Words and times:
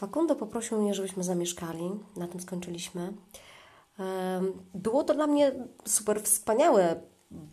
Facundo 0.00 0.36
poprosił 0.36 0.82
mnie, 0.82 0.94
żebyśmy 0.94 1.24
zamieszkali. 1.24 1.90
Na 2.16 2.28
tym 2.28 2.40
skończyliśmy. 2.40 3.12
Było 4.74 5.04
to 5.04 5.14
dla 5.14 5.26
mnie 5.26 5.52
super 5.84 6.22
wspaniałe 6.22 7.00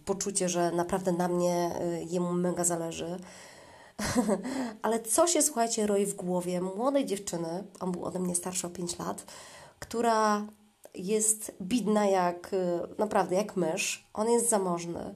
poczucie, 0.05 0.49
że 0.49 0.71
naprawdę 0.71 1.12
na 1.12 1.28
mnie 1.28 1.71
y, 1.81 2.05
jemu 2.10 2.33
mega 2.33 2.63
zależy. 2.63 3.20
Ale 4.81 4.99
co 4.99 5.28
się, 5.28 5.41
słuchajcie, 5.41 5.88
roi 5.88 6.05
w 6.05 6.15
głowie 6.15 6.61
młodej 6.61 7.05
dziewczyny, 7.05 7.64
on 7.79 7.91
był 7.91 8.05
ode 8.05 8.20
mnie 8.20 8.36
starszy 8.36 8.68
o 8.68 8.70
5 8.70 9.00
lat, 9.00 9.25
która 9.79 10.45
jest 10.95 11.52
bidna 11.61 12.05
jak, 12.05 12.54
y, 12.54 12.57
naprawdę 12.98 13.36
jak 13.36 13.55
mysz. 13.55 14.09
On 14.14 14.29
jest 14.29 14.50
zamożny, 14.50 15.16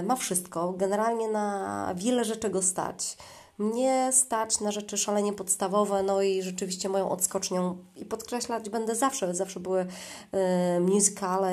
y, 0.00 0.02
ma 0.02 0.16
wszystko, 0.16 0.72
generalnie 0.72 1.28
na 1.28 1.94
wiele 1.96 2.24
rzeczy 2.24 2.50
go 2.50 2.62
stać. 2.62 3.16
Mnie 3.62 4.10
stać 4.12 4.60
na 4.60 4.70
rzeczy 4.70 4.98
szalenie 4.98 5.32
podstawowe, 5.32 6.02
no 6.02 6.22
i 6.22 6.42
rzeczywiście 6.42 6.88
moją 6.88 7.10
odskocznią 7.10 7.76
i 7.96 8.04
podkreślać 8.04 8.70
będę 8.70 8.94
zawsze, 8.96 9.34
zawsze 9.34 9.60
były 9.60 9.86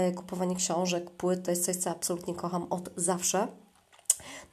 y, 0.08 0.16
kupowanie 0.16 0.56
książek, 0.56 1.12
płyt, 1.12 1.46
to 1.46 1.52
jest 1.52 1.66
coś, 1.66 1.76
co 1.76 1.90
absolutnie 1.90 2.36
kocham 2.36 2.68
od 2.70 2.90
zawsze. 2.96 3.48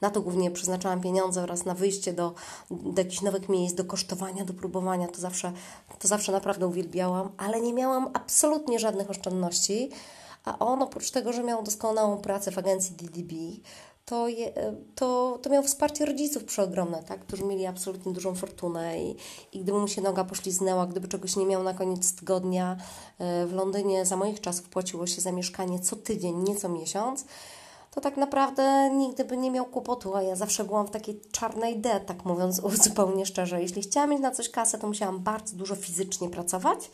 Na 0.01 0.09
to 0.09 0.21
głównie 0.21 0.51
przeznaczałam 0.51 1.01
pieniądze 1.01 1.43
oraz 1.43 1.65
na 1.65 1.73
wyjście 1.73 2.13
do, 2.13 2.33
do 2.71 3.01
jakichś 3.01 3.21
nowych 3.21 3.49
miejsc, 3.49 3.75
do 3.75 3.85
kosztowania, 3.85 4.45
do 4.45 4.53
próbowania. 4.53 5.07
To 5.07 5.21
zawsze, 5.21 5.51
to 5.99 6.07
zawsze 6.07 6.31
naprawdę 6.31 6.67
uwielbiałam, 6.67 7.29
ale 7.37 7.61
nie 7.61 7.73
miałam 7.73 8.09
absolutnie 8.13 8.79
żadnych 8.79 9.09
oszczędności. 9.09 9.89
A 10.45 10.59
on 10.59 10.81
oprócz 10.81 11.11
tego, 11.11 11.33
że 11.33 11.43
miał 11.43 11.63
doskonałą 11.63 12.17
pracę 12.17 12.51
w 12.51 12.57
agencji 12.57 12.95
DDB, 12.95 13.33
to, 14.07 14.27
je, 14.27 14.53
to, 14.95 15.39
to 15.41 15.49
miał 15.49 15.63
wsparcie 15.63 16.05
rodziców 16.05 16.43
przeogromne, 16.43 17.03
tak? 17.03 17.19
którzy 17.19 17.43
mieli 17.43 17.65
absolutnie 17.65 18.13
dużą 18.13 18.35
fortunę 18.35 19.03
i, 19.03 19.15
i 19.53 19.59
gdyby 19.59 19.79
mu 19.79 19.87
się 19.87 20.01
noga 20.01 20.23
pośliznęła, 20.23 20.85
gdyby 20.85 21.07
czegoś 21.07 21.35
nie 21.35 21.45
miał 21.45 21.63
na 21.63 21.73
koniec 21.73 22.15
tygodnia 22.15 22.77
e, 23.19 23.45
w 23.45 23.53
Londynie, 23.53 24.05
za 24.05 24.17
moich 24.17 24.41
czasów 24.41 24.69
płaciło 24.69 25.07
się 25.07 25.21
za 25.21 25.31
mieszkanie 25.31 25.79
co 25.79 25.95
tydzień, 25.95 26.43
nie 26.43 26.55
co 26.55 26.69
miesiąc, 26.69 27.25
to 27.91 28.01
tak 28.01 28.17
naprawdę 28.17 28.89
nigdy 28.89 29.25
by 29.25 29.37
nie 29.37 29.51
miał 29.51 29.65
kłopotu, 29.65 30.15
a 30.15 30.21
ja 30.21 30.35
zawsze 30.35 30.63
byłam 30.63 30.87
w 30.87 30.91
takiej 30.91 31.21
czarnej 31.31 31.79
D, 31.79 31.99
tak 31.99 32.25
mówiąc 32.25 32.61
zupełnie 32.83 33.25
szczerze. 33.25 33.61
Jeśli 33.61 33.81
chciałam 33.81 34.09
mieć 34.09 34.21
na 34.21 34.31
coś 34.31 34.49
kasę, 34.49 34.77
to 34.77 34.87
musiałam 34.87 35.19
bardzo 35.19 35.55
dużo 35.55 35.75
fizycznie 35.75 36.29
pracować. 36.29 36.91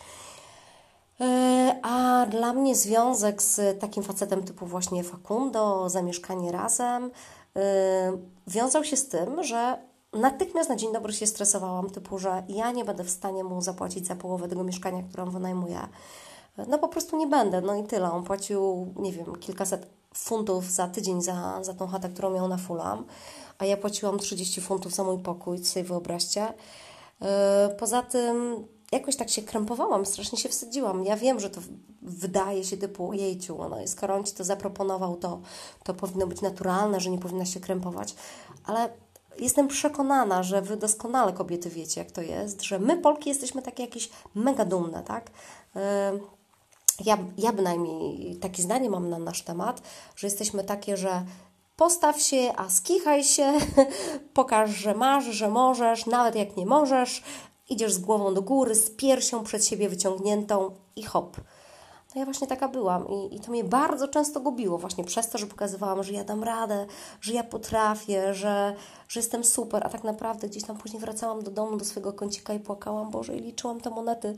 E, 1.24 1.80
a 1.82 2.26
dla 2.26 2.54
mnie 2.54 2.76
związek 2.76 3.42
z 3.42 3.80
takim 3.80 4.04
facetem 4.04 4.44
typu 4.44 4.66
właśnie 4.66 5.04
Facundo, 5.04 5.90
zamieszkanie 5.90 6.52
razem, 6.52 7.12
e, 7.56 7.62
wiązał 8.48 8.84
się 8.84 8.98
z 8.98 9.08
tym, 9.08 9.44
że 9.44 9.78
natychmiast 10.14 10.70
na 10.70 10.76
dzień 10.76 10.94
dobry 10.94 11.14
się 11.14 11.28
stresowałam, 11.28 11.90
typu, 11.90 12.20
że 12.20 12.44
ja 12.50 12.72
nie 12.72 12.86
będę 12.86 13.04
w 13.04 13.10
stanie 13.10 13.44
mu 13.44 13.62
zapłacić 13.62 14.08
za 14.08 14.16
połowę 14.16 14.48
tego 14.48 14.64
mieszkania, 14.64 15.04
które 15.04 15.24
on 15.24 15.32
wynajmuje. 15.32 15.80
No 16.68 16.80
po 16.80 16.88
prostu 16.88 17.18
nie 17.18 17.28
będę, 17.28 17.62
no 17.62 17.76
i 17.76 17.84
tyle. 17.84 18.12
On 18.12 18.24
płacił, 18.24 18.94
nie 18.96 19.12
wiem, 19.12 19.36
kilkaset 19.36 19.88
funtów 20.14 20.72
za 20.72 20.88
tydzień 20.88 21.22
za, 21.22 21.64
za 21.64 21.74
tą 21.74 21.88
chatę, 21.88 22.10
którą 22.10 22.30
miał 22.30 22.48
na 22.48 22.58
Fulham, 22.58 23.06
a 23.60 23.66
ja 23.66 23.78
płaciłam 23.78 24.20
30 24.20 24.62
funtów 24.62 24.94
za 24.94 25.04
mój 25.04 25.20
pokój, 25.20 25.66
sobie 25.66 25.84
wyobraźcie. 25.84 26.54
E, 27.22 27.76
poza 27.80 28.02
tym 28.02 28.68
jakoś 28.94 29.16
tak 29.16 29.30
się 29.30 29.42
krępowałam, 29.42 30.06
strasznie 30.06 30.38
się 30.38 30.50
wstydziłam. 30.50 31.06
Ja 31.06 31.18
wiem, 31.18 31.40
że 31.40 31.50
to 31.50 31.62
wydaje 32.02 32.64
się 32.64 32.78
typu 32.78 33.14
jejciu, 33.14 33.70
no 33.70 33.82
i 33.82 33.88
skoro 33.88 34.16
on 34.16 34.24
Ci 34.24 34.34
to 34.34 34.44
zaproponował, 34.44 35.16
to, 35.16 35.40
to 35.84 35.94
powinno 35.94 36.28
być 36.28 36.42
naturalne, 36.42 37.00
że 37.00 37.10
nie 37.10 37.18
powinna 37.18 37.46
się 37.46 37.60
krępować, 37.60 38.16
ale 38.66 38.90
jestem 39.40 39.68
przekonana, 39.68 40.44
że 40.44 40.62
Wy 40.62 40.78
doskonale 40.78 41.34
kobiety 41.34 41.70
wiecie, 41.70 42.02
jak 42.02 42.12
to 42.12 42.22
jest, 42.22 42.62
że 42.62 42.80
my 42.80 42.98
Polki 42.98 43.30
jesteśmy 43.30 43.62
takie 43.62 43.84
jakieś 43.84 44.10
mega 44.36 44.66
dumne, 44.66 45.04
tak? 45.04 45.32
Yy, 45.76 45.82
ja, 47.06 47.18
ja 47.38 47.54
bynajmniej 47.54 48.36
takie 48.36 48.64
zdanie 48.64 48.90
mam 48.90 49.10
na 49.10 49.20
nasz 49.20 49.42
temat, 49.42 49.82
że 50.16 50.28
jesteśmy 50.28 50.64
takie, 50.64 50.98
że 50.98 51.26
postaw 51.76 52.22
się, 52.22 52.54
a 52.56 52.70
skichaj 52.70 53.24
się, 53.24 53.54
pokaż, 54.34 54.70
że 54.70 54.96
masz, 54.96 55.26
że 55.26 55.50
możesz, 55.50 56.06
nawet 56.06 56.36
jak 56.36 56.58
nie 56.58 56.66
możesz, 56.66 57.24
idziesz 57.70 57.94
z 57.94 58.00
głową 58.00 58.34
do 58.34 58.42
góry, 58.42 58.76
z 58.76 58.90
piersią 58.90 59.44
przed 59.44 59.66
siebie 59.66 59.90
wyciągniętą 59.90 60.72
i 60.96 61.04
hop. 61.04 61.38
No 62.16 62.20
ja 62.20 62.26
właśnie 62.26 62.48
taka 62.48 62.68
byłam 62.68 63.08
i, 63.10 63.36
i 63.36 63.40
to 63.40 63.52
mnie 63.52 63.64
bardzo 63.64 64.08
często 64.08 64.40
gubiło, 64.40 64.78
właśnie 64.78 65.04
przez 65.04 65.30
to, 65.30 65.38
że 65.38 65.48
pokazywałam, 65.48 66.04
że 66.04 66.14
ja 66.14 66.24
dam 66.24 66.44
radę, 66.44 66.86
że 67.22 67.34
ja 67.34 67.44
potrafię, 67.44 68.34
że, 68.34 68.76
że 69.08 69.20
jestem 69.20 69.44
super, 69.44 69.84
a 69.86 69.90
tak 69.90 70.04
naprawdę 70.04 70.48
gdzieś 70.48 70.64
tam 70.64 70.78
później 70.78 71.02
wracałam 71.02 71.44
do 71.44 71.52
domu, 71.52 71.78
do 71.78 71.86
swojego 71.86 72.14
kącika 72.14 72.54
i 72.54 72.60
płakałam, 72.60 73.12
Boże, 73.12 73.36
i 73.36 73.40
liczyłam 73.40 73.82
te 73.82 73.90
monety, 73.90 74.36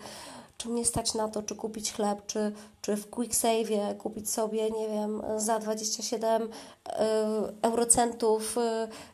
czy 0.58 0.70
mnie 0.70 0.86
stać 0.86 1.14
na 1.14 1.28
to, 1.28 1.44
czy 1.44 1.56
kupić 1.56 1.94
chleb, 1.94 2.26
czy, 2.28 2.52
czy 2.82 2.96
w 2.96 3.10
QuickSave 3.10 3.98
kupić 3.98 4.30
sobie, 4.30 4.72
nie 4.72 4.90
wiem, 4.90 5.22
za 5.38 5.60
27 5.60 6.42
y, 6.44 6.50
eurocentów 7.62 8.58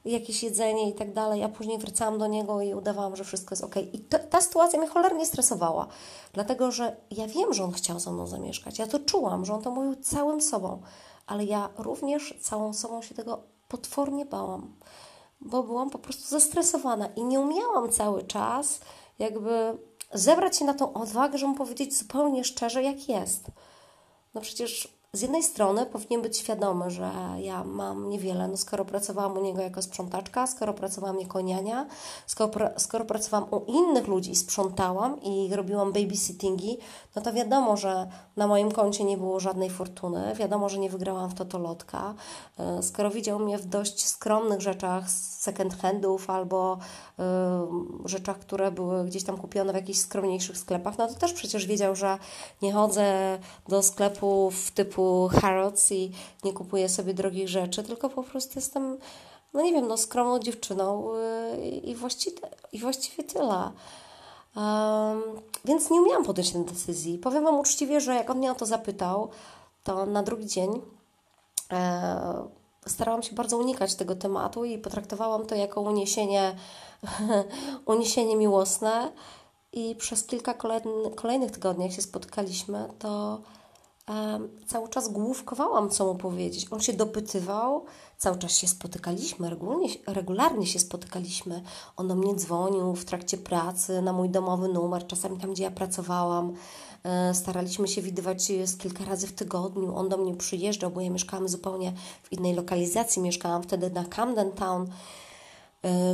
y, 0.06 0.10
jakieś 0.10 0.44
jedzenie 0.44 0.90
i 0.90 0.94
tak 0.94 1.14
dalej. 1.14 1.42
Ja 1.42 1.50
później 1.50 1.78
wracałam 1.78 2.18
do 2.18 2.28
niego 2.28 2.62
i 2.62 2.74
udawałam, 2.74 3.16
że 3.16 3.24
wszystko 3.24 3.54
jest 3.56 3.64
ok. 3.64 3.76
I 3.94 4.00
to, 4.00 4.20
ta 4.20 4.42
sytuacja 4.42 4.80
mnie 4.80 4.88
cholernie 4.88 5.26
stresowała, 5.26 5.88
dlatego 6.34 6.72
że 6.72 6.96
ja 7.12 7.28
wiem, 7.28 7.54
że 7.54 7.64
on 7.64 7.72
chciał 7.72 8.00
ze 8.00 8.12
mną 8.12 8.28
zamieszkać. 8.28 8.80
Ja 8.80 8.88
to 8.88 9.00
czułam, 9.00 9.46
że 9.46 9.54
on 9.54 9.62
to 9.62 9.72
mówił 9.72 9.96
całym 9.96 10.42
sobą, 10.42 10.82
ale 11.28 11.46
ja 11.46 11.70
również 11.78 12.36
całą 12.42 12.74
sobą 12.74 13.02
się 13.02 13.16
tego 13.16 13.44
potwornie 13.68 14.26
bałam, 14.26 14.74
bo 15.42 15.64
byłam 15.64 15.90
po 15.90 16.00
prostu 16.00 16.30
zestresowana 16.30 17.08
i 17.16 17.24
nie 17.24 17.40
umiałam 17.40 17.92
cały 17.92 18.24
czas 18.24 18.80
jakby 19.20 19.78
zebrać 20.14 20.58
się 20.58 20.66
na 20.66 20.74
tą 20.74 20.94
odwagę, 20.94 21.38
żeby 21.38 21.52
mu 21.52 21.58
powiedzieć 21.58 21.98
zupełnie 21.98 22.44
szczerze, 22.44 22.84
jak 22.84 23.10
jest. 23.10 23.44
No 24.34 24.42
przecież 24.42 25.01
z 25.16 25.22
jednej 25.22 25.44
strony 25.44 25.86
powinien 25.86 26.22
być 26.22 26.38
świadomy, 26.38 26.90
że 26.90 27.12
ja 27.40 27.64
mam 27.64 28.10
niewiele, 28.10 28.48
no 28.48 28.58
skoro 28.58 28.86
pracowałam 28.86 29.38
u 29.38 29.42
niego 29.42 29.62
jako 29.62 29.82
sprzątaczka, 29.82 30.48
skoro 30.48 30.74
pracowałam 30.74 31.20
jako 31.20 31.42
niania, 31.42 31.86
skoro, 32.28 32.70
skoro 32.78 33.06
pracowałam 33.06 33.50
u 33.52 33.72
innych 33.72 34.08
ludzi 34.08 34.32
i 34.32 34.36
sprzątałam 34.36 35.22
i 35.22 35.56
robiłam 35.56 35.94
babysittingi, 35.94 36.78
no 37.16 37.22
to 37.22 37.34
wiadomo, 37.34 37.78
że 37.78 38.08
na 38.38 38.48
moim 38.48 38.72
koncie 38.72 39.04
nie 39.04 39.18
było 39.18 39.40
żadnej 39.40 39.70
fortuny, 39.70 40.36
wiadomo, 40.36 40.70
że 40.70 40.80
nie 40.80 40.90
wygrałam 40.90 41.30
w 41.30 41.34
totolotka. 41.34 42.14
E, 42.60 42.84
skoro 42.84 43.10
widział 43.10 43.40
mnie 43.40 43.58
w 43.58 43.66
dość 43.66 44.08
skromnych 44.08 44.62
rzeczach, 44.62 45.12
second 45.42 45.82
handów 45.82 46.30
albo 46.30 46.78
y, 47.20 47.24
rzeczach, 48.10 48.40
które 48.40 48.72
były 48.72 49.06
gdzieś 49.06 49.24
tam 49.24 49.38
kupione 49.38 49.74
w 49.74 49.76
jakichś 49.76 50.00
skromniejszych 50.00 50.58
sklepach, 50.58 50.98
no 50.98 51.08
to 51.08 51.14
też 51.14 51.34
przecież 51.34 51.66
wiedział, 51.66 51.96
że 51.96 52.18
nie 52.62 52.74
chodzę 52.74 53.40
do 53.70 53.84
sklepów 53.84 54.72
typu 54.72 55.01
Harrods 55.42 55.92
i 55.92 56.12
nie 56.44 56.54
kupuję 56.54 56.90
sobie 56.90 57.14
drogich 57.14 57.50
rzeczy, 57.50 57.84
tylko 57.84 58.10
po 58.10 58.24
prostu 58.24 58.52
jestem, 58.56 58.98
no 59.54 59.62
nie 59.62 59.74
wiem, 59.74 59.88
no 59.88 59.98
skromną 59.98 60.40
dziewczyną 60.40 61.14
y, 61.16 61.58
i, 61.68 61.96
właściwie, 61.96 62.38
i 62.72 62.80
właściwie 62.80 63.24
tyle. 63.24 63.72
Um, 64.56 65.22
więc 65.66 65.90
nie 65.90 66.02
umiałam 66.02 66.24
podjąć 66.24 66.52
tej 66.52 66.66
decyzji. 66.66 67.18
Powiem 67.18 67.44
Wam 67.44 67.60
uczciwie, 67.60 68.02
że 68.02 68.16
jak 68.16 68.30
on 68.30 68.38
mnie 68.38 68.52
o 68.52 68.56
to 68.56 68.66
zapytał, 68.66 69.30
to 69.84 70.06
na 70.06 70.24
drugi 70.24 70.46
dzień 70.46 70.82
e, 71.72 72.48
starałam 72.88 73.24
się 73.24 73.36
bardzo 73.36 73.58
unikać 73.58 73.96
tego 73.96 74.16
tematu 74.16 74.66
i 74.66 74.78
potraktowałam 74.78 75.46
to 75.46 75.56
jako 75.56 75.82
uniesienie, 75.82 76.56
uniesienie 77.86 78.36
miłosne. 78.36 79.12
I 79.74 79.96
przez 79.96 80.24
kilka 80.24 80.54
kolejnych 81.16 81.52
tygodni, 81.52 81.86
jak 81.86 81.94
się 81.94 82.02
spotykaliśmy, 82.02 82.90
to 83.00 83.42
cały 84.68 84.90
czas 84.90 85.10
główkowałam, 85.10 85.90
co 85.90 86.06
mu 86.06 86.16
powiedzieć. 86.16 86.68
On 86.72 86.80
się 86.80 86.94
dopytywał, 86.94 87.86
cały 88.18 88.38
czas 88.38 88.58
się 88.58 88.68
spotykaliśmy, 88.68 89.50
regularnie, 89.50 89.90
regularnie 90.08 90.68
się 90.68 90.80
spotykaliśmy. 90.80 91.62
On 91.98 92.08
do 92.08 92.16
mnie 92.16 92.36
dzwonił 92.36 92.96
w 92.96 93.06
trakcie 93.06 93.38
pracy 93.38 94.02
na 94.02 94.14
mój 94.14 94.30
domowy 94.30 94.68
numer, 94.68 95.08
czasami 95.08 95.38
tam, 95.38 95.54
gdzie 95.54 95.64
ja 95.64 95.72
pracowałam. 95.72 96.54
E, 97.04 97.34
staraliśmy 97.34 97.88
się 97.88 98.02
widywać 98.02 98.44
z 98.66 98.78
kilka 98.78 99.06
razy 99.06 99.28
w 99.28 99.34
tygodniu. 99.34 99.96
On 99.96 100.10
do 100.10 100.18
mnie 100.18 100.36
przyjeżdżał, 100.36 100.92
bo 100.92 101.02
ja 101.02 101.10
mieszkałam 101.10 101.50
zupełnie 101.50 101.94
w 102.24 102.34
innej 102.34 102.54
lokalizacji. 102.54 103.22
Mieszkałam 103.22 103.64
wtedy 103.64 103.90
na 103.90 104.06
Camden 104.06 104.52
Town 104.52 104.88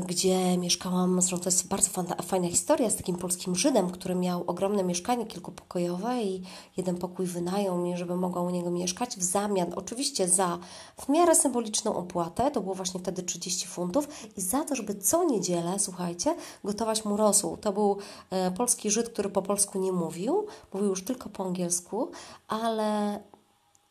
gdzie 0.07 0.57
mieszkałam, 0.57 1.21
zresztą 1.21 1.37
to 1.37 1.49
jest 1.49 1.67
bardzo 1.67 1.89
fajna 2.23 2.47
historia 2.47 2.89
z 2.89 2.95
takim 2.95 3.15
polskim 3.15 3.55
Żydem, 3.55 3.89
który 3.89 4.15
miał 4.15 4.43
ogromne 4.47 4.83
mieszkanie 4.83 5.25
kilkupokojowe 5.25 6.23
i 6.23 6.41
jeden 6.77 6.97
pokój 6.97 7.25
wynajął 7.25 7.77
mi, 7.77 7.97
żeby 7.97 8.15
mogła 8.15 8.41
u 8.41 8.49
niego 8.49 8.71
mieszkać 8.71 9.15
w 9.17 9.23
zamian, 9.23 9.73
oczywiście 9.75 10.27
za 10.27 10.59
w 10.97 11.09
miarę 11.09 11.35
symboliczną 11.35 11.95
opłatę, 11.95 12.51
to 12.51 12.61
było 12.61 12.75
właśnie 12.75 12.99
wtedy 12.99 13.23
30 13.23 13.67
funtów 13.67 14.07
i 14.37 14.41
za 14.41 14.63
to, 14.63 14.75
żeby 14.75 14.95
co 14.95 15.23
niedzielę, 15.23 15.79
słuchajcie, 15.79 16.35
gotować 16.63 17.05
mu 17.05 17.17
rosół. 17.17 17.57
To 17.57 17.73
był 17.73 17.97
e, 18.29 18.51
polski 18.51 18.91
Żyd, 18.91 19.09
który 19.09 19.29
po 19.29 19.41
polsku 19.41 19.79
nie 19.79 19.91
mówił, 19.91 20.47
mówił 20.73 20.89
już 20.89 21.03
tylko 21.03 21.29
po 21.29 21.45
angielsku, 21.45 22.11
ale 22.47 23.19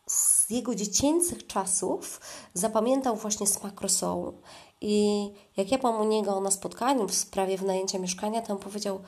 z 0.06 0.50
jego 0.50 0.74
dziecięcych 0.74 1.46
czasów 1.46 2.20
zapamiętał 2.54 3.16
właśnie 3.16 3.46
smak 3.46 3.80
rosołu. 3.80 4.32
I 4.80 5.28
jak 5.56 5.72
ja 5.72 5.78
byłam 5.78 6.00
u 6.00 6.04
niego 6.04 6.40
na 6.40 6.50
spotkaniu 6.50 7.08
w 7.08 7.14
sprawie 7.14 7.58
wynajęcia 7.58 7.98
mieszkania, 7.98 8.42
to 8.42 8.52
on 8.52 8.58
powiedział: 8.58 9.00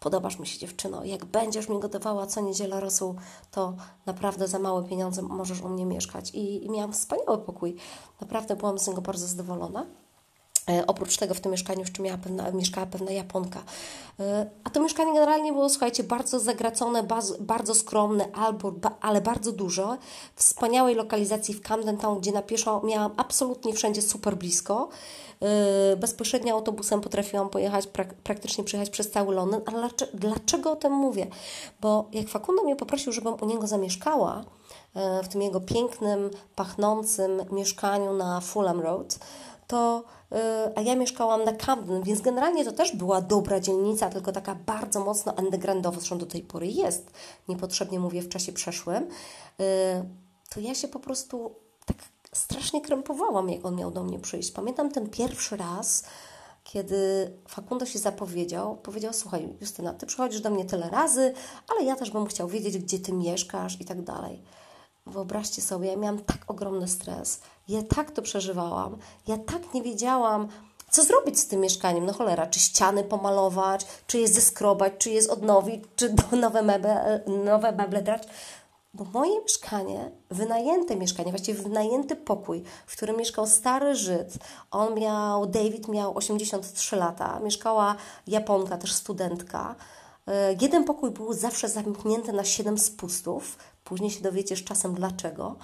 podobasz 0.00 0.38
mi 0.38 0.46
się 0.46 0.58
dziewczyno, 0.58 1.04
jak 1.04 1.24
będziesz 1.24 1.68
mi 1.68 1.80
gotowała 1.80 2.26
co 2.26 2.40
niedzielę 2.40 2.80
rosół, 2.80 3.14
to 3.50 3.74
naprawdę 4.06 4.48
za 4.48 4.58
małe 4.58 4.84
pieniądze 4.84 5.22
możesz 5.22 5.60
u 5.60 5.68
mnie 5.68 5.86
mieszkać. 5.86 6.30
I, 6.34 6.64
i 6.66 6.70
miałam 6.70 6.92
wspaniały 6.92 7.38
pokój. 7.38 7.76
Naprawdę 8.20 8.56
byłam 8.56 8.78
z 8.78 8.88
niego 8.88 9.00
bardzo 9.00 9.26
zadowolona. 9.26 9.86
E, 10.68 10.86
oprócz 10.86 11.16
tego 11.16 11.34
w 11.34 11.40
tym 11.40 11.52
mieszkaniu 11.52 11.80
jeszcze 11.80 12.02
miała 12.02 12.18
pewna, 12.18 12.50
mieszkała 12.50 12.86
pewna 12.86 13.10
Japonka. 13.10 13.62
E, 14.20 14.46
a 14.64 14.70
to 14.70 14.82
mieszkanie 14.82 15.14
generalnie 15.14 15.52
było, 15.52 15.68
słuchajcie, 15.68 16.04
bardzo 16.04 16.40
zagracone, 16.40 17.02
bardzo, 17.40 17.74
skromne, 17.74 18.32
albo, 18.32 18.72
ale 19.00 19.20
bardzo 19.20 19.52
duże. 19.52 19.96
Wspaniałej 20.36 20.94
lokalizacji 20.94 21.54
w 21.54 21.62
Camden 21.62 21.96
Town, 21.96 22.20
gdzie 22.20 22.32
na 22.32 22.42
pieszo 22.42 22.82
miałam 22.84 23.12
absolutnie 23.16 23.72
wszędzie 23.72 24.02
super 24.02 24.36
blisko. 24.36 24.88
E, 25.42 25.96
bezpośrednio 25.96 26.54
autobusem 26.54 27.00
potrafiłam 27.00 27.48
pojechać, 27.48 27.86
prak 27.86 28.14
praktycznie 28.14 28.64
przejechać 28.64 28.90
przez 28.90 29.10
cały 29.10 29.34
Londyn. 29.34 29.60
Ale 29.66 29.88
dlaczego, 30.14 30.72
o 30.72 30.76
tym 30.76 30.92
mówię? 30.92 31.26
Bo 31.80 32.08
jak 32.12 32.28
Fakundo 32.28 32.62
mnie 32.62 32.76
poprosił, 32.76 33.12
żebym 33.12 33.34
u 33.40 33.46
niego 33.46 33.66
zamieszkała, 33.66 34.44
w 35.24 35.28
tym 35.28 35.42
jego 35.42 35.60
pięknym, 35.60 36.30
pachnącym 36.56 37.42
mieszkaniu 37.50 38.12
na 38.12 38.40
Fulham 38.40 38.80
Road, 38.80 39.18
to 39.68 40.04
Y, 40.32 40.76
a 40.76 40.80
ja 40.80 40.96
mieszkałam 40.96 41.44
na 41.44 41.52
Camden, 41.52 42.02
więc 42.02 42.20
generalnie 42.20 42.64
to 42.64 42.72
też 42.72 42.96
była 42.96 43.20
dobra 43.20 43.60
dzielnica, 43.60 44.10
tylko 44.10 44.32
taka 44.32 44.54
bardzo 44.54 45.04
mocno 45.04 45.32
undergroundowa, 45.32 45.98
zresztą 45.98 46.18
do 46.18 46.26
tej 46.26 46.42
pory 46.42 46.66
jest, 46.66 47.10
niepotrzebnie 47.48 48.00
mówię 48.00 48.22
w 48.22 48.28
czasie 48.28 48.52
przeszłym, 48.52 49.02
y, 49.02 49.08
to 50.50 50.60
ja 50.60 50.74
się 50.74 50.88
po 50.88 51.00
prostu 51.00 51.54
tak 51.86 51.96
strasznie 52.32 52.80
krępowałam, 52.80 53.48
jak 53.48 53.64
on 53.64 53.76
miał 53.76 53.90
do 53.90 54.04
mnie 54.04 54.18
przyjść. 54.18 54.50
Pamiętam 54.50 54.92
ten 54.92 55.10
pierwszy 55.10 55.56
raz, 55.56 56.04
kiedy 56.64 57.30
Fakundo 57.48 57.86
się 57.86 57.98
zapowiedział, 57.98 58.76
powiedział: 58.76 59.12
Słuchaj, 59.12 59.56
Justyna, 59.60 59.94
ty 59.94 60.06
przychodzisz 60.06 60.40
do 60.40 60.50
mnie 60.50 60.64
tyle 60.64 60.90
razy, 60.90 61.34
ale 61.68 61.84
ja 61.84 61.96
też 61.96 62.10
bym 62.10 62.26
chciał 62.26 62.48
wiedzieć, 62.48 62.78
gdzie 62.78 62.98
ty 62.98 63.12
mieszkasz 63.12 63.80
i 63.80 63.84
tak 63.84 64.02
dalej. 64.02 64.42
Wyobraźcie 65.10 65.62
sobie, 65.62 65.88
ja 65.88 65.96
miałam 65.96 66.18
tak 66.18 66.38
ogromny 66.46 66.88
stres, 66.88 67.40
ja 67.68 67.82
tak 67.82 68.10
to 68.10 68.22
przeżywałam, 68.22 68.96
ja 69.26 69.38
tak 69.38 69.74
nie 69.74 69.82
wiedziałam, 69.82 70.48
co 70.90 71.04
zrobić 71.04 71.38
z 71.38 71.46
tym 71.46 71.60
mieszkaniem. 71.60 72.06
No 72.06 72.12
cholera, 72.12 72.46
czy 72.46 72.60
ściany 72.60 73.04
pomalować, 73.04 73.86
czy 74.06 74.18
je 74.18 74.28
zeskrobać, 74.28 74.92
czy 74.98 75.10
je 75.10 75.30
odnowić, 75.30 75.84
czy 75.96 76.14
nowe 76.40 76.62
meble, 76.62 77.20
nowe 77.44 77.72
meble 77.72 78.02
dać. 78.02 78.22
Bo 78.94 79.04
moje 79.04 79.40
mieszkanie, 79.40 80.10
wynajęte 80.30 80.96
mieszkanie, 80.96 81.30
właściwie 81.30 81.62
wynajęty 81.62 82.16
pokój, 82.16 82.62
w 82.86 82.96
którym 82.96 83.16
mieszkał 83.16 83.46
stary 83.46 83.96
Żyd, 83.96 84.38
on 84.70 84.94
miał, 84.94 85.46
David 85.46 85.88
miał 85.88 86.16
83 86.16 86.96
lata, 86.96 87.40
mieszkała 87.40 87.96
Japonka, 88.26 88.78
też 88.78 88.92
studentka. 88.92 89.74
E, 90.28 90.56
jeden 90.60 90.84
pokój 90.84 91.10
był 91.10 91.32
zawsze 91.32 91.68
zamknięty 91.68 92.32
na 92.32 92.44
7 92.44 92.78
spustów, 92.78 93.56
Później 93.84 94.10
się 94.10 94.22
dowiecie 94.22 94.56
z 94.56 94.64
czasem 94.64 94.94
dlaczego. 94.94 95.56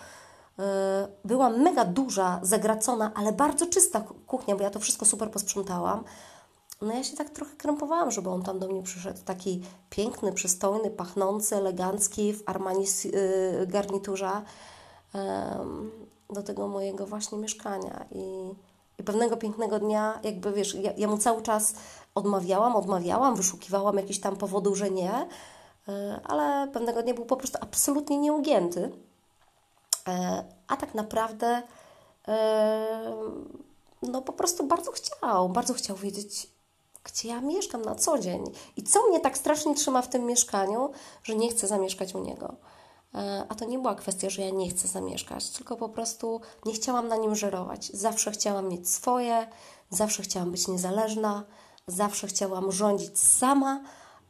E, 0.59 1.09
była 1.25 1.51
mega 1.51 1.85
duża, 1.85 2.41
zagracona, 2.43 3.13
ale 3.15 3.33
bardzo 3.33 3.67
czysta 3.67 4.05
kuchnia, 4.27 4.57
bo 4.57 4.63
ja 4.63 4.71
to 4.71 4.81
wszystko 4.81 5.05
super 5.05 5.31
posprzątałam. 5.31 6.05
No 6.83 6.95
ja 6.95 7.05
się 7.05 7.17
tak 7.17 7.31
trochę 7.31 7.57
krępowałam, 7.57 8.11
żeby 8.11 8.31
on 8.31 8.43
tam 8.43 8.59
do 8.59 8.69
mnie 8.69 8.83
przyszedł. 8.83 9.21
Taki 9.25 9.63
piękny, 9.91 10.33
przystojny, 10.33 10.91
pachnący, 10.91 11.57
elegancki, 11.57 12.33
w 12.33 12.43
Armani 12.47 12.85
y, 13.05 13.67
garniturze 13.67 14.31
do 16.31 16.43
tego 16.43 16.69
mojego 16.69 17.07
właśnie 17.07 17.39
mieszkania. 17.39 18.05
I, 18.13 18.55
I, 18.99 19.03
pewnego 19.03 19.37
pięknego 19.37 19.79
dnia, 19.79 20.21
jakby 20.23 20.53
wiesz, 20.53 20.75
ja, 20.75 20.93
ja 20.97 21.09
mu 21.09 21.19
cały 21.19 21.43
czas 21.43 21.75
odmawiałam, 22.15 22.77
odmawiałam, 22.77 23.37
wyszukiwałam 23.37 23.97
jakichś 23.97 24.19
tam 24.19 24.37
powodów, 24.37 24.79
że 24.79 24.91
nie. 24.91 25.29
E, 25.89 26.21
ale 26.25 26.69
pewnego 26.73 27.03
dnia 27.03 27.15
był 27.15 27.25
po 27.25 27.37
prostu 27.37 27.59
absolutnie 27.61 28.19
nieugięty. 28.19 28.93
E, 30.09 30.45
a 30.69 30.77
tak 30.77 30.95
naprawdę 30.95 31.63
e, 32.29 33.15
no 34.03 34.23
po 34.23 34.33
prostu 34.33 34.67
bardzo 34.67 34.93
chciał, 34.93 35.49
bardzo 35.49 35.75
chciał 35.75 35.97
wiedzieć, 35.97 36.51
gdzie 37.05 37.29
ja 37.29 37.41
mieszkam 37.41 37.83
na 37.83 37.95
co 37.95 38.19
dzień 38.19 38.45
i 38.77 38.83
co 38.83 39.07
mnie 39.07 39.21
tak 39.21 39.39
strasznie 39.39 39.75
trzyma 39.75 40.03
w 40.03 40.09
tym 40.09 40.27
mieszkaniu, 40.27 40.91
że 41.23 41.35
nie 41.35 41.51
chcę 41.51 41.67
zamieszkać 41.67 42.15
u 42.15 42.19
niego. 42.19 42.55
A 43.49 43.55
to 43.55 43.65
nie 43.65 43.79
była 43.79 43.95
kwestia, 43.95 44.31
że 44.31 44.43
ja 44.43 44.51
nie 44.51 44.71
chcę 44.71 44.89
zamieszkać, 44.89 45.51
tylko 45.51 45.77
po 45.77 45.89
prostu 45.89 46.41
nie 46.67 46.73
chciałam 46.73 47.09
na 47.09 47.17
nim 47.17 47.35
żerować. 47.35 47.91
Zawsze 47.95 48.31
chciałam 48.31 48.69
mieć 48.69 48.89
swoje, 48.89 49.47
zawsze 49.91 50.23
chciałam 50.23 50.51
być 50.51 50.69
niezależna, 50.69 51.45
zawsze 51.87 52.27
chciałam 52.27 52.73
rządzić 52.73 53.19
sama, 53.19 53.81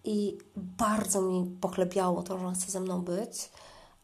i 0.04 0.38
bardzo 0.56 1.20
mi 1.20 1.56
pochlebiało 1.60 2.22
to, 2.22 2.38
że 2.38 2.46
on 2.46 2.54
chce 2.54 2.70
ze 2.70 2.80
mną 2.80 3.02
być, 3.02 3.50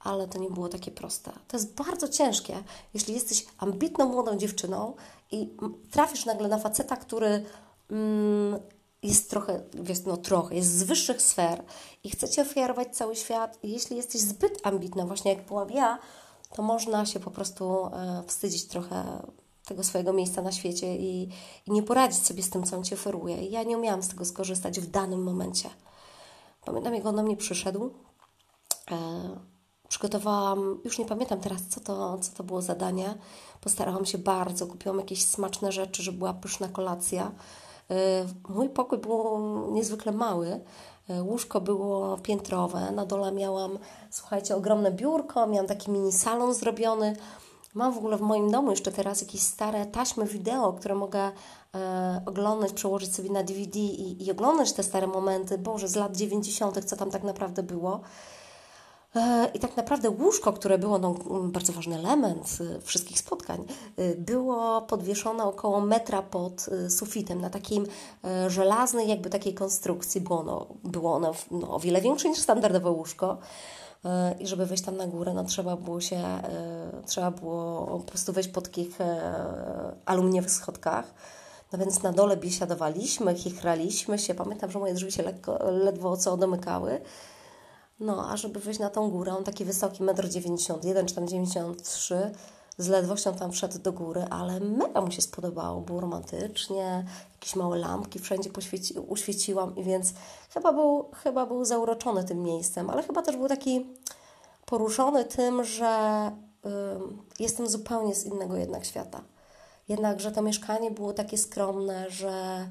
ale 0.01 0.29
to 0.29 0.39
nie 0.39 0.51
było 0.51 0.69
takie 0.69 0.91
proste. 0.91 1.33
To 1.49 1.57
jest 1.57 1.75
bardzo 1.75 2.09
ciężkie, 2.09 2.63
jeśli 2.95 3.15
jesteś 3.15 3.47
ambitną 3.59 4.09
młodą 4.09 4.37
dziewczyną 4.37 4.95
i 5.31 5.57
trafisz 5.91 6.27
nagle 6.27 6.49
na 6.49 6.59
faceta, 6.59 6.97
który 6.97 7.45
mm, 7.91 8.61
jest 9.03 9.31
trochę, 9.31 9.63
wiesz, 9.75 10.05
no 10.05 10.17
trochę, 10.17 10.55
jest 10.55 10.79
z 10.79 10.83
wyższych 10.83 11.23
sfer 11.23 11.65
i 12.05 12.11
chce 12.11 12.29
Ci 12.29 12.41
ofiarować 12.41 12.97
cały 12.97 13.17
świat. 13.17 13.59
Jeśli 13.63 13.97
jesteś 13.97 14.21
zbyt 14.21 14.67
ambitna, 14.67 15.07
właśnie 15.07 15.35
jak 15.35 15.47
byłam 15.47 15.71
ja, 15.71 15.99
to 16.55 16.63
można 16.63 17.07
się 17.07 17.21
po 17.21 17.31
prostu 17.31 17.87
e, 17.87 18.23
wstydzić 18.27 18.67
trochę 18.67 19.23
tego 19.65 19.85
swojego 19.85 20.13
miejsca 20.13 20.43
na 20.43 20.53
świecie 20.53 20.97
i, 20.97 21.29
i 21.67 21.73
nie 21.73 21.83
poradzić 21.83 22.27
sobie 22.27 22.43
z 22.43 22.51
tym, 22.51 22.65
co 22.65 22.77
on 22.77 22.85
Ci 22.85 22.95
oferuje. 22.95 23.47
I 23.47 23.51
ja 23.51 23.63
nie 23.63 23.79
umiałam 23.79 24.03
z 24.03 24.09
tego 24.09 24.25
skorzystać 24.25 24.81
w 24.81 24.91
danym 24.91 25.23
momencie. 25.23 25.71
Pamiętam, 26.65 26.95
jak 26.95 27.07
on 27.07 27.17
do 27.17 27.23
mnie 27.23 27.37
przyszedł. 27.37 27.95
E, 28.91 28.97
przygotowałam, 29.89 30.81
już 30.85 30.99
nie 30.99 31.05
pamiętam 31.05 31.41
teraz, 31.41 31.63
co 31.69 31.81
to, 31.81 32.19
co 32.19 32.33
to 32.33 32.45
było 32.45 32.63
zadanie. 32.63 33.15
Postarałam 33.61 34.07
się 34.07 34.19
bardzo, 34.19 34.67
kupiłam 34.67 34.99
jakieś 34.99 35.25
smaczne 35.25 35.73
rzeczy, 35.73 36.03
żeby 36.03 36.19
była 36.19 36.35
pyszna 36.35 36.69
kolacja. 36.69 37.33
E, 37.91 38.27
mój 38.49 38.69
pokój 38.69 38.99
był 38.99 39.39
niezwykle 39.73 40.13
mały. 40.13 40.61
E, 41.09 41.23
łóżko 41.23 41.61
było 41.61 42.19
piętrowe. 42.19 42.91
Na 42.91 43.07
dole 43.07 43.33
miałam, 43.33 43.79
słuchajcie, 44.11 44.57
ogromne 44.57 44.93
biurko, 44.93 45.47
miałam 45.47 45.67
taki 45.67 45.91
mini 45.91 46.13
salon 46.13 46.55
zrobiony. 46.55 47.17
Mam 47.75 47.93
w 47.93 47.99
ogóle 47.99 48.17
w 48.17 48.21
moim 48.21 48.51
domu 48.51 48.71
jeszcze 48.71 48.93
teraz 48.93 49.21
jakieś 49.21 49.41
stare 49.41 49.87
taśmy 49.87 50.27
wideo, 50.27 50.73
które 50.73 50.95
mogę 50.95 51.31
e, 51.75 52.23
oglądać, 52.27 52.73
przełożyć 52.73 53.15
sobie 53.15 53.31
na 53.31 53.43
DVD 53.43 53.79
i, 53.79 54.27
i 54.27 54.31
oglądać 54.31 54.73
te 54.73 54.83
stare 54.83 55.07
momenty, 55.07 55.59
Boże, 55.59 55.89
z 55.89 55.97
lat 55.97 56.17
90., 56.17 56.85
co 56.85 56.97
tam 56.97 57.11
tak 57.11 57.23
naprawdę 57.23 57.63
było. 57.63 58.01
E, 59.17 59.51
I 59.55 59.59
tak 59.59 59.77
naprawdę 59.77 60.11
łóżko, 60.11 60.53
które 60.53 60.79
było 60.79 60.99
no, 60.99 61.15
bardzo 61.43 61.73
ważny 61.73 61.99
element 61.99 62.59
e, 62.77 62.81
wszystkich 62.81 63.19
spotkań, 63.19 63.65
e, 63.97 64.15
było 64.15 64.83
podwieszone 64.83 65.45
około 65.45 65.81
metra 65.81 66.23
pod 66.23 66.67
sufitem, 66.89 67.41
na 67.41 67.51
takim 67.51 67.87
żelaznej 68.49 69.09
jakby 69.09 69.31
takiej 69.31 69.55
konstrukcji. 69.55 70.21
Było 70.21 70.41
ono, 70.41 70.67
było 70.85 71.15
ono 71.15 71.33
no, 71.51 71.75
o 71.75 71.81
wiele 71.81 72.01
większe 72.01 72.29
niż 72.29 72.39
standardowe 72.39 72.91
łóżko. 72.91 73.39
I 74.41 74.47
żeby 74.47 74.67
wejść 74.67 74.85
tam 74.85 74.97
na 74.97 75.07
górę, 75.07 75.35
no 75.35 75.45
trzeba 75.45 75.77
było 75.77 76.01
się, 76.01 76.23
trzeba 77.07 77.31
było 77.31 77.87
po 77.87 77.99
prostu 77.99 78.33
wejść 78.33 78.49
po 78.49 78.61
takich 78.61 78.99
aluminiowych 80.05 80.51
schodkach. 80.51 81.15
No 81.73 81.79
więc 81.79 82.03
na 82.03 82.13
dole 82.13 82.37
biesiadowaliśmy, 82.37 83.35
chichraliśmy 83.35 84.19
się. 84.19 84.35
Pamiętam, 84.35 84.71
że 84.71 84.79
moje 84.79 84.95
drzwi 84.95 85.13
się 85.13 85.23
lekko, 85.23 85.71
ledwo 85.71 86.17
co 86.17 86.37
domykały. 86.37 87.01
No, 88.01 88.31
a 88.31 88.37
żeby 88.37 88.61
wejść 88.61 88.81
na 88.81 88.91
tą 88.91 89.11
górę, 89.11 89.37
on 89.37 89.45
taki 89.45 89.65
wysoki, 89.65 90.05
1,91 90.05 90.99
m 90.99 91.07
czy 91.07 91.15
tam 91.15 91.29
93 91.29 92.33
z 92.79 92.89
ledwością 92.89 93.35
tam 93.35 93.53
wszedł 93.53 93.79
do 93.79 93.93
góry, 93.93 94.25
ale 94.31 94.61
mega 94.61 95.01
mu 95.01 95.11
się 95.11 95.23
spodobało, 95.23 95.81
było 95.81 96.01
romantycznie, 96.01 97.05
jakieś 97.33 97.57
małe 97.57 97.79
lampki 97.79 98.19
wszędzie 98.19 98.51
poświeci, 98.51 98.95
uświeciłam 98.99 99.77
i 99.77 99.83
więc 99.83 100.13
chyba 100.55 100.73
był, 100.73 101.11
chyba 101.23 101.47
był 101.47 101.65
zauroczony 101.65 102.25
tym 102.25 102.43
miejscem, 102.43 102.91
ale 102.91 103.03
chyba 103.03 103.23
też 103.23 103.37
był 103.37 103.49
taki 103.49 103.87
poruszony 104.67 105.25
tym, 105.25 105.65
że 105.65 106.31
y, 106.67 106.71
jestem 107.41 107.69
zupełnie 107.69 108.15
z 108.15 108.27
innego 108.27 108.57
jednak 108.57 108.85
świata. 108.85 109.23
Jednak, 109.89 110.21
że 110.21 110.33
to 110.33 110.43
mieszkanie 110.43 110.91
było 110.91 111.13
takie 111.13 111.39
skromne, 111.39 112.11
że, 112.11 112.67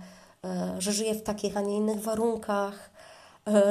y, 0.78 0.82
że 0.82 0.92
żyję 0.92 1.16
w 1.16 1.24
takich, 1.24 1.58
a 1.58 1.62
nie 1.62 1.78
innych 1.78 2.02
warunkach, 2.02 2.90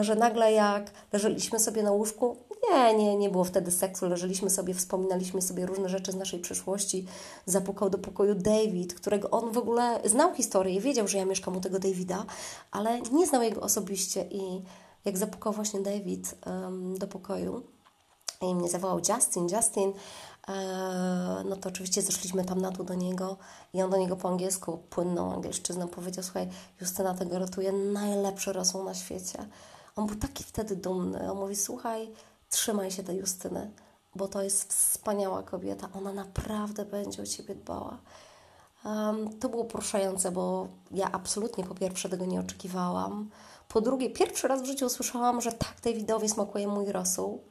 że 0.01 0.15
nagle 0.15 0.53
jak 0.53 0.91
leżeliśmy 1.13 1.59
sobie 1.59 1.83
na 1.83 1.91
łóżku, 1.91 2.37
nie, 2.71 2.95
nie, 2.95 3.17
nie 3.17 3.31
było 3.31 3.45
wtedy 3.45 3.71
seksu. 3.71 4.09
Leżeliśmy 4.09 4.51
sobie, 4.51 4.75
wspominaliśmy 4.75 5.43
sobie 5.43 5.67
różne 5.67 5.89
rzeczy 5.89 6.13
z 6.13 6.17
naszej 6.17 6.41
przeszłości. 6.41 7.07
Zapukał 7.47 7.91
do 7.91 7.99
pokoju 7.99 8.35
David, 8.35 8.95
którego 8.95 9.31
on 9.31 9.53
w 9.53 9.59
ogóle 9.59 10.01
znał 10.05 10.35
historię 10.35 10.75
i 10.75 10.81
wiedział, 10.81 11.09
że 11.09 11.19
ja 11.19 11.25
mieszkam 11.25 11.57
u 11.57 11.61
tego 11.61 11.79
Davida, 11.79 12.25
ale 12.71 13.01
nie 13.01 13.27
znał 13.27 13.43
jego 13.43 13.61
osobiście. 13.61 14.25
I 14.31 14.63
jak 15.05 15.19
zapukał 15.19 15.53
właśnie 15.53 15.81
David 15.81 16.35
um, 16.47 16.99
do 16.99 17.07
pokoju 17.07 17.63
i 18.43 18.55
mnie 18.55 18.69
zawołał 18.69 19.01
Justin, 19.09 19.49
Justin, 19.57 19.89
e, 19.89 19.95
no 21.45 21.57
to 21.57 21.69
oczywiście 21.69 22.03
zeszliśmy 22.03 22.45
tam 22.45 22.61
na 22.61 22.71
dół 22.71 22.87
do 22.87 22.95
niego 22.95 23.37
i 23.73 23.83
on 23.83 23.91
do 23.91 23.97
niego 23.97 24.17
po 24.17 24.29
angielsku, 24.29 24.79
płynną 24.91 25.35
angielszczyzną 25.35 25.89
powiedział, 25.89 26.25
słuchaj, 26.25 26.49
Justyna 26.81 27.15
tego 27.15 27.39
ratuje, 27.39 27.73
najlepszy 27.73 28.53
rosół 28.53 28.85
na 28.85 28.95
świecie. 28.95 29.47
On 29.97 30.07
był 30.07 30.17
taki 30.17 30.45
wtedy 30.45 30.77
dumny. 30.77 31.33
On 31.33 31.39
mówi, 31.39 31.57
słuchaj, 31.57 32.11
trzymaj 32.51 32.91
się 32.91 33.03
tej 33.03 33.17
Justyny, 33.17 33.71
bo 34.15 34.29
to 34.29 34.43
jest 34.43 34.73
wspaniała 34.73 35.43
kobieta. 35.43 35.89
Ona 35.95 36.13
naprawdę 36.13 36.85
będzie 36.85 37.23
o 37.23 37.27
Ciebie 37.27 37.55
dbała. 37.55 37.99
Um, 38.85 39.39
to 39.39 39.49
było 39.49 39.65
poruszające, 39.65 40.33
bo 40.33 40.69
ja 40.91 41.13
absolutnie 41.13 41.65
po 41.65 41.75
pierwsze 41.75 42.09
tego 42.09 42.25
nie 42.25 42.41
oczekiwałam. 42.41 43.31
Po 43.69 43.81
drugie, 43.81 44.11
pierwszy 44.11 44.49
raz 44.49 44.63
w 44.63 44.67
życiu 44.67 44.87
usłyszałam, 44.87 45.41
że 45.41 45.53
tak 45.53 45.75
Davidowi 45.85 46.29
smakuje 46.29 46.69
mój 46.69 46.93
rosół. 46.93 47.43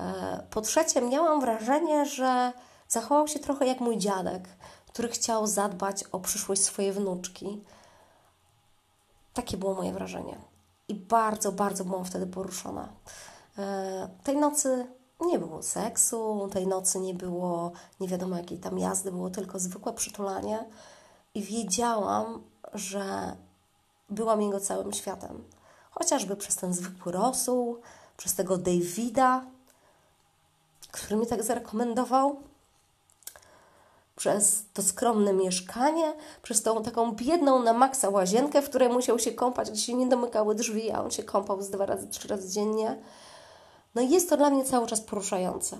E, 0.00 0.46
po 0.50 0.60
trzecie, 0.60 1.00
miałam 1.00 1.40
wrażenie, 1.40 2.06
że 2.06 2.52
zachował 2.88 3.28
się 3.28 3.38
trochę 3.38 3.66
jak 3.66 3.80
mój 3.80 3.98
dziadek, 3.98 4.48
który 4.86 5.08
chciał 5.08 5.46
zadbać 5.46 6.04
o 6.12 6.20
przyszłość 6.20 6.64
swojej 6.64 6.92
wnuczki. 6.92 7.64
Takie 9.34 9.56
było 9.56 9.74
moje 9.74 9.92
wrażenie. 9.92 10.38
I 10.88 10.94
bardzo, 10.94 11.52
bardzo 11.52 11.84
byłam 11.84 12.04
wtedy 12.04 12.26
poruszona. 12.26 12.88
E, 13.58 14.08
tej 14.24 14.36
nocy 14.36 14.86
nie 15.20 15.38
było 15.38 15.62
seksu, 15.62 16.48
tej 16.52 16.66
nocy 16.66 17.00
nie 17.00 17.14
było 17.14 17.72
nie 18.00 18.08
wiadomo 18.08 18.36
jakiej 18.36 18.58
tam 18.58 18.78
jazdy, 18.78 19.10
było 19.10 19.30
tylko 19.30 19.58
zwykłe 19.58 19.92
przytulanie 19.92 20.64
i 21.34 21.42
wiedziałam, 21.42 22.42
że 22.74 23.36
byłam 24.10 24.42
jego 24.42 24.60
całym 24.60 24.92
światem. 24.92 25.44
Chociażby 25.90 26.36
przez 26.36 26.56
ten 26.56 26.74
zwykły 26.74 27.12
rosół, 27.12 27.80
przez 28.16 28.34
tego 28.34 28.58
Davida, 28.58 29.44
który 30.92 31.16
mi 31.16 31.26
tak 31.26 31.42
zarekomendował, 31.42 32.36
przez 34.16 34.64
to 34.72 34.82
skromne 34.82 35.32
mieszkanie, 35.32 36.12
przez 36.42 36.62
tą 36.62 36.82
taką 36.82 37.12
biedną 37.12 37.62
na 37.62 37.72
maksa 37.72 38.08
łazienkę, 38.08 38.62
w 38.62 38.68
której 38.68 38.88
musiał 38.88 39.18
się 39.18 39.32
kąpać, 39.32 39.70
gdzie 39.70 39.82
się 39.82 39.94
nie 39.94 40.08
domykały 40.08 40.54
drzwi, 40.54 40.90
a 40.90 41.02
on 41.02 41.10
się 41.10 41.22
kąpał 41.22 41.62
z 41.62 41.70
dwa 41.70 41.86
razy, 41.86 42.08
trzy 42.08 42.28
razy 42.28 42.48
dziennie. 42.48 42.98
No 43.94 44.02
i 44.02 44.10
jest 44.10 44.30
to 44.30 44.36
dla 44.36 44.50
mnie 44.50 44.64
cały 44.64 44.86
czas 44.86 45.00
poruszające. 45.00 45.78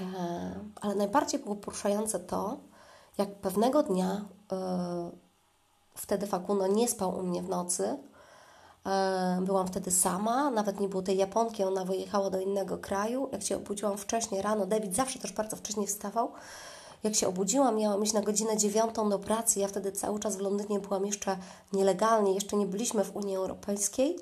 E, 0.00 0.04
ale 0.80 0.94
najbardziej 0.94 1.40
było 1.40 1.56
poruszające 1.56 2.20
to, 2.20 2.56
jak 3.18 3.34
pewnego 3.34 3.82
dnia 3.82 4.24
e, 4.52 5.10
wtedy 5.94 6.26
Fakuno 6.26 6.66
nie 6.66 6.88
spał 6.88 7.18
u 7.18 7.22
mnie 7.22 7.42
w 7.42 7.48
nocy. 7.48 7.98
E, 8.86 9.40
byłam 9.42 9.66
wtedy 9.66 9.90
sama, 9.90 10.50
nawet 10.50 10.80
nie 10.80 10.88
było 10.88 11.02
tej 11.02 11.16
Japonki, 11.16 11.64
ona 11.64 11.84
wyjechała 11.84 12.30
do 12.30 12.40
innego 12.40 12.78
kraju. 12.78 13.28
Jak 13.32 13.42
się 13.42 13.56
obudziłam 13.56 13.98
wcześniej 13.98 14.42
rano, 14.42 14.66
David 14.66 14.94
zawsze 14.94 15.18
też 15.18 15.32
bardzo 15.32 15.56
wcześnie 15.56 15.86
wstawał. 15.86 16.32
Jak 17.02 17.14
się 17.14 17.28
obudziłam, 17.28 17.76
miałam 17.76 18.02
iść 18.02 18.12
na 18.12 18.20
godzinę 18.20 18.56
dziewiątą 18.56 19.10
do 19.10 19.18
pracy. 19.18 19.60
Ja 19.60 19.68
wtedy 19.68 19.92
cały 19.92 20.20
czas 20.20 20.36
w 20.36 20.40
Londynie 20.40 20.80
byłam 20.80 21.06
jeszcze 21.06 21.36
nielegalnie, 21.72 22.34
jeszcze 22.34 22.56
nie 22.56 22.66
byliśmy 22.66 23.04
w 23.04 23.16
Unii 23.16 23.36
Europejskiej 23.36 24.16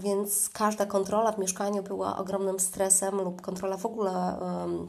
więc 0.00 0.48
każda 0.48 0.86
kontrola 0.86 1.32
w 1.32 1.38
mieszkaniu 1.38 1.82
była 1.82 2.16
ogromnym 2.16 2.60
stresem 2.60 3.20
lub 3.20 3.40
kontrola 3.40 3.76
w 3.76 3.86
ogóle 3.86 4.38
um, 4.40 4.88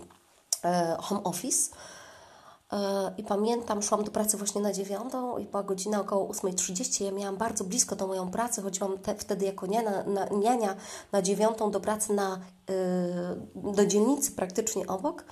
home 0.99 1.23
office. 1.23 1.75
I 3.17 3.23
pamiętam, 3.23 3.81
szłam 3.81 4.03
do 4.03 4.11
pracy 4.11 4.37
właśnie 4.37 4.61
na 4.61 4.73
dziewiątą 4.73 5.37
i 5.37 5.45
była 5.45 5.63
godzina 5.63 6.01
około 6.01 6.27
8.30. 6.27 7.03
Ja 7.03 7.11
miałam 7.11 7.37
bardzo 7.37 7.63
blisko 7.63 7.95
tą 7.95 8.07
moją 8.07 8.31
pracę. 8.31 8.61
Chodziłam 8.61 8.97
te, 8.97 9.15
wtedy 9.15 9.45
jako 9.45 9.67
niania 9.67 10.03
na, 10.03 10.25
niania 10.25 10.75
na 11.11 11.21
dziewiątą 11.21 11.71
do 11.71 11.79
pracy 11.79 12.13
na, 12.13 12.39
yy, 12.69 13.73
do 13.73 13.85
dzielnicy 13.85 14.31
praktycznie 14.31 14.87
obok. 14.87 15.25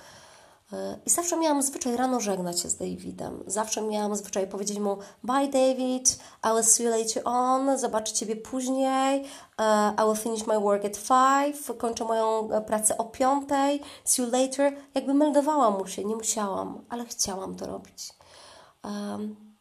I 1.06 1.10
zawsze 1.10 1.36
miałam 1.36 1.62
zwyczaj 1.62 1.96
rano 1.96 2.20
żegnać 2.20 2.60
się 2.60 2.68
z 2.68 2.76
Davidem. 2.76 3.42
Zawsze 3.46 3.82
miałam 3.82 4.16
zwyczaj 4.16 4.46
powiedzieć 4.46 4.78
mu 4.78 4.96
Bye 5.24 5.48
David, 5.48 6.18
I 6.44 6.48
will 6.54 6.64
see 6.64 6.82
you 6.82 6.90
later 6.90 7.22
on, 7.24 7.78
zobaczę 7.78 8.12
Ciebie 8.12 8.36
później, 8.36 9.20
uh, 9.58 10.04
I 10.04 10.06
will 10.06 10.22
finish 10.22 10.46
my 10.46 10.60
work 10.60 10.84
at 10.84 10.96
five, 10.96 11.78
kończę 11.78 12.04
moją 12.04 12.50
e, 12.50 12.60
pracę 12.60 12.98
o 12.98 13.04
piątej, 13.04 13.80
see 14.04 14.22
you 14.22 14.30
later. 14.30 14.76
Jakby 14.94 15.14
meldowałam 15.14 15.78
mu 15.78 15.86
się, 15.86 16.04
nie 16.04 16.16
musiałam, 16.16 16.84
ale 16.88 17.04
chciałam 17.04 17.54
to 17.54 17.66
robić. 17.66 18.14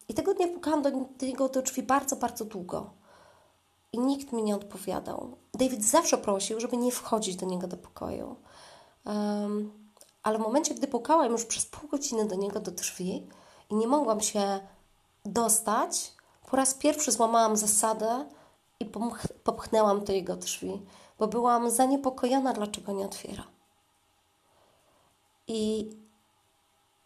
I 0.09 0.13
tego 0.13 0.33
dnia 0.33 0.47
pukałam 0.47 0.81
do 0.81 0.89
niego 1.21 1.49
do 1.49 1.61
drzwi 1.61 1.83
bardzo, 1.83 2.15
bardzo 2.15 2.45
długo. 2.45 2.89
I 3.93 3.99
nikt 3.99 4.31
mi 4.31 4.43
nie 4.43 4.55
odpowiadał. 4.55 5.37
David 5.53 5.85
zawsze 5.85 6.17
prosił, 6.17 6.59
żeby 6.59 6.77
nie 6.77 6.91
wchodzić 6.91 7.35
do 7.35 7.45
niego 7.45 7.67
do 7.67 7.77
pokoju. 7.77 8.35
Um, 9.05 9.86
ale 10.27 10.37
w 10.37 10.41
momencie, 10.41 10.75
gdy 10.75 10.87
pukałam 10.87 11.31
już 11.31 11.45
przez 11.45 11.65
pół 11.65 11.89
godziny 11.89 12.25
do 12.25 12.35
niego 12.35 12.59
do 12.59 12.71
drzwi 12.71 13.27
i 13.69 13.75
nie 13.75 13.87
mogłam 13.87 14.21
się 14.21 14.59
dostać, 15.25 16.13
po 16.49 16.57
raz 16.57 16.73
pierwszy 16.73 17.11
złamałam 17.11 17.57
zasadę 17.57 18.25
i 18.79 18.85
popchnęłam 19.43 20.03
do 20.03 20.13
jego 20.13 20.35
drzwi, 20.35 20.85
bo 21.19 21.27
byłam 21.27 21.71
zaniepokojona, 21.71 22.53
dlaczego 22.53 22.91
nie 22.91 23.05
otwiera. 23.05 23.43
I 25.47 25.89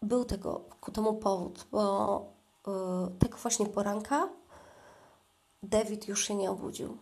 był 0.01 0.25
tego 0.25 0.61
ku 0.81 0.91
temu 0.91 1.13
powód, 1.13 1.67
bo 1.71 2.25
yy, 2.67 3.17
tego 3.19 3.37
właśnie 3.37 3.65
poranka 3.65 4.29
David 5.63 6.07
już 6.07 6.27
się 6.27 6.35
nie 6.35 6.51
obudził. 6.51 6.97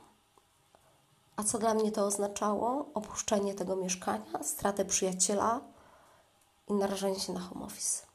A 1.35 1.43
co 1.43 1.57
dla 1.57 1.73
mnie 1.73 1.91
to 1.91 2.05
oznaczało? 2.05 2.85
Opuszczenie 2.93 3.53
tego 3.53 3.75
mieszkania, 3.75 4.43
stratę 4.43 4.85
przyjaciela, 4.85 5.61
i 6.69 6.73
narażenie 6.73 7.19
się 7.19 7.33
na 7.33 7.39
home 7.39 7.65
office. 7.65 8.09